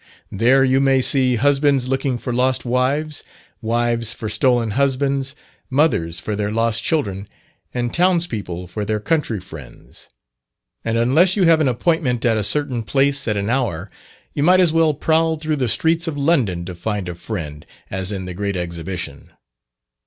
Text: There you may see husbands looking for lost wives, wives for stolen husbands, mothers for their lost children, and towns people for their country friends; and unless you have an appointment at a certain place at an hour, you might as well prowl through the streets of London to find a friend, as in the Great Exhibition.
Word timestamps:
There 0.31 0.63
you 0.63 0.79
may 0.79 0.99
see 0.99 1.35
husbands 1.35 1.87
looking 1.87 2.17
for 2.17 2.33
lost 2.33 2.65
wives, 2.65 3.23
wives 3.61 4.15
for 4.15 4.29
stolen 4.29 4.71
husbands, 4.71 5.35
mothers 5.69 6.19
for 6.19 6.35
their 6.35 6.51
lost 6.51 6.81
children, 6.81 7.27
and 7.71 7.93
towns 7.93 8.25
people 8.25 8.65
for 8.65 8.83
their 8.83 8.99
country 8.99 9.39
friends; 9.39 10.09
and 10.83 10.97
unless 10.97 11.35
you 11.35 11.43
have 11.43 11.61
an 11.61 11.67
appointment 11.67 12.25
at 12.25 12.35
a 12.35 12.43
certain 12.43 12.81
place 12.81 13.27
at 13.27 13.37
an 13.37 13.51
hour, 13.51 13.91
you 14.33 14.41
might 14.41 14.59
as 14.59 14.73
well 14.73 14.95
prowl 14.95 15.37
through 15.37 15.57
the 15.57 15.69
streets 15.69 16.07
of 16.07 16.17
London 16.17 16.65
to 16.65 16.73
find 16.73 17.07
a 17.07 17.13
friend, 17.13 17.63
as 17.91 18.11
in 18.11 18.25
the 18.25 18.33
Great 18.33 18.55
Exhibition. 18.55 19.29